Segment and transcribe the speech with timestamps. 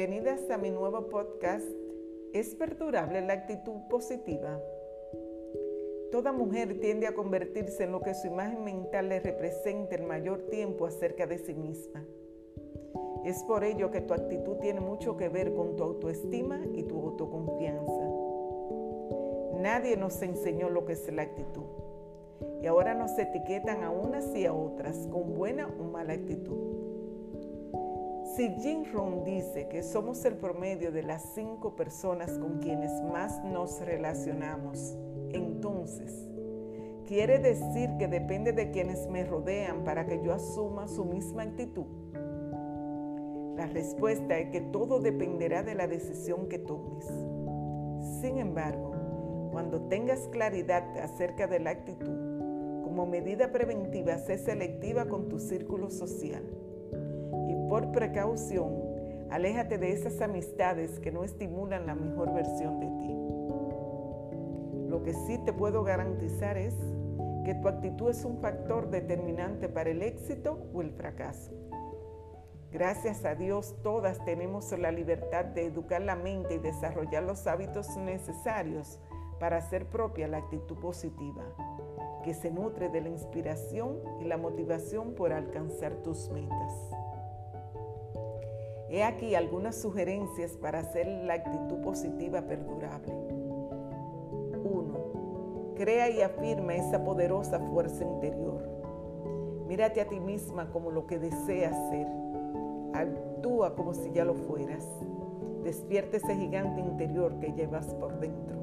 [0.00, 1.68] Bienvenidas a mi nuevo podcast.
[2.32, 4.58] ¿Es perdurable la actitud positiva?
[6.10, 10.46] Toda mujer tiende a convertirse en lo que su imagen mental le representa el mayor
[10.48, 12.02] tiempo acerca de sí misma.
[13.26, 16.98] Es por ello que tu actitud tiene mucho que ver con tu autoestima y tu
[16.98, 18.08] autoconfianza.
[19.60, 21.66] Nadie nos enseñó lo que es la actitud
[22.62, 26.79] y ahora nos etiquetan a unas y a otras con buena o mala actitud.
[28.36, 33.42] Si Jim Rohn dice que somos el promedio de las cinco personas con quienes más
[33.42, 34.96] nos relacionamos,
[35.32, 36.28] entonces
[37.06, 41.86] quiere decir que depende de quienes me rodean para que yo asuma su misma actitud.
[43.56, 47.06] La respuesta es que todo dependerá de la decisión que tomes.
[48.20, 48.92] Sin embargo,
[49.50, 55.90] cuando tengas claridad acerca de la actitud, como medida preventiva, sé selectiva con tu círculo
[55.90, 56.44] social.
[57.70, 58.82] Por precaución,
[59.30, 63.14] aléjate de esas amistades que no estimulan la mejor versión de ti.
[64.88, 66.74] Lo que sí te puedo garantizar es
[67.44, 71.52] que tu actitud es un factor determinante para el éxito o el fracaso.
[72.72, 77.96] Gracias a Dios todas tenemos la libertad de educar la mente y desarrollar los hábitos
[77.98, 78.98] necesarios
[79.38, 81.44] para hacer propia la actitud positiva
[82.24, 86.90] que se nutre de la inspiración y la motivación por alcanzar tus metas.
[88.90, 93.14] He aquí algunas sugerencias para hacer la actitud positiva perdurable.
[94.64, 95.74] 1.
[95.76, 98.68] Crea y afirma esa poderosa fuerza interior.
[99.68, 102.08] Mírate a ti misma como lo que deseas ser.
[102.92, 104.84] Actúa como si ya lo fueras.
[105.62, 108.56] Despierta ese gigante interior que llevas por dentro.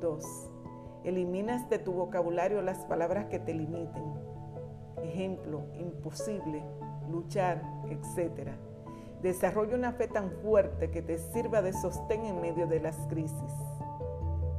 [0.00, 0.50] 2
[1.04, 4.04] Eliminas de tu vocabulario las palabras que te limiten.
[5.02, 6.62] Ejemplo, imposible,
[7.10, 8.50] luchar, etc.
[9.22, 13.52] Desarrolla una fe tan fuerte que te sirva de sostén en medio de las crisis.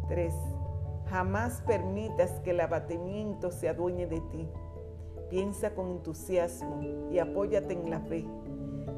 [0.07, 0.33] 3.
[1.09, 4.47] Jamás permitas que el abatimiento se adueñe de ti.
[5.29, 6.81] Piensa con entusiasmo
[7.11, 8.25] y apóyate en la fe.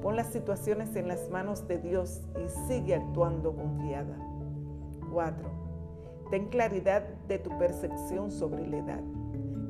[0.01, 4.17] Pon las situaciones en las manos de Dios y sigue actuando confiada.
[5.11, 5.63] 4
[6.29, 9.03] Ten claridad de tu percepción sobre la edad.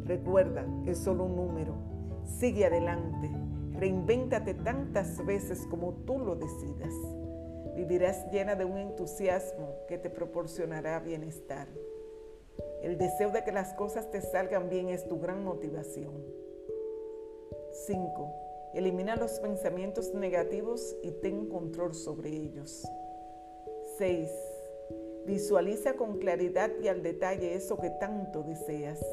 [0.05, 1.75] Recuerda, es solo un número.
[2.23, 3.29] Sigue adelante.
[3.83, 6.93] Reinvéntate tantas veces como tú lo decidas.
[7.75, 11.67] Vivirás llena de un entusiasmo que te proporcionará bienestar.
[12.81, 16.13] El deseo de que las cosas te salgan bien es tu gran motivación.
[17.85, 18.71] 5.
[18.73, 22.87] Elimina los pensamientos negativos y ten control sobre ellos.
[23.97, 24.29] 6.
[25.25, 29.05] Visualiza con claridad y al detalle eso que tanto deseas.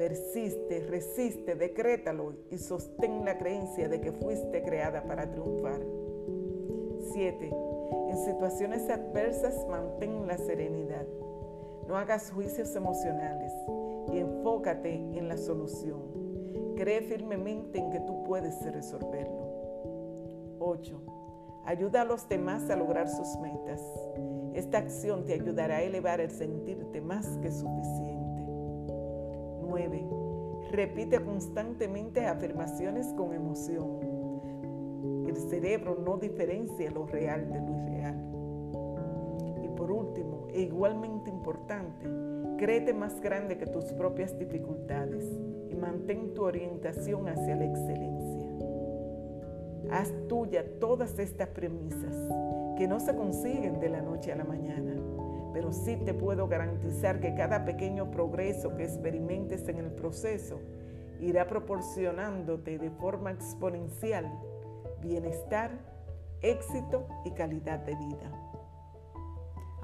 [0.00, 5.78] Persiste, resiste, decrétalo y sostén la creencia de que fuiste creada para triunfar.
[7.12, 7.54] 7.
[8.08, 11.04] En situaciones adversas mantén la serenidad.
[11.86, 13.52] No hagas juicios emocionales
[14.10, 16.00] y enfócate en la solución.
[16.76, 20.56] Cree firmemente en que tú puedes resolverlo.
[20.60, 20.98] 8.
[21.66, 23.82] Ayuda a los demás a lograr sus metas.
[24.54, 28.29] Esta acción te ayudará a elevar el sentirte más que suficiente.
[29.70, 30.04] 9.
[30.72, 34.00] Repite constantemente afirmaciones con emoción.
[35.26, 38.16] El cerebro no diferencia lo real de lo irreal.
[39.62, 42.06] Y por último, e igualmente importante,
[42.58, 45.24] créete más grande que tus propias dificultades
[45.68, 48.50] y mantén tu orientación hacia la excelencia.
[49.92, 52.14] Haz tuya todas estas premisas
[52.76, 54.94] que no se consiguen de la noche a la mañana,
[55.52, 60.60] pero sí te puedo garantizar que cada pequeño progreso que experimentes en el proceso
[61.20, 64.30] irá proporcionándote de forma exponencial
[65.02, 65.70] bienestar,
[66.42, 68.50] éxito y calidad de vida.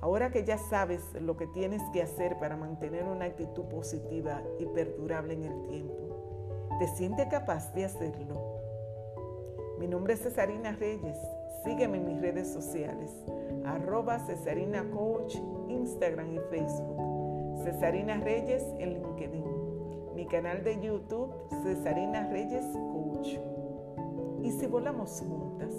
[0.00, 4.66] Ahora que ya sabes lo que tienes que hacer para mantener una actitud positiva y
[4.66, 8.56] perdurable en el tiempo, ¿te sientes capaz de hacerlo?
[9.78, 11.16] Mi nombre es Cesarina Reyes.
[11.64, 13.10] Sígueme en mis redes sociales.
[13.66, 15.36] Arroba Cesarina Coach,
[15.68, 17.64] Instagram y Facebook.
[17.64, 20.14] Cesarina Reyes en LinkedIn.
[20.14, 21.34] Mi canal de YouTube,
[21.64, 23.38] Cesarina Reyes Coach.
[24.42, 25.74] Y si volamos juntas.